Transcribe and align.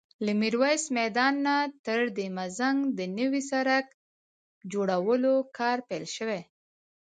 له 0.25 0.31
ميرويس 0.41 0.83
میدان 0.97 1.33
نه 1.45 1.55
تر 1.85 1.99
دهمزنګ 2.17 2.77
د 2.97 2.99
نوي 3.17 3.41
سړک 3.51 3.85
جوړولو 4.71 5.33
کار 5.57 5.77
پیل 5.89 6.05
شوی 6.15 6.41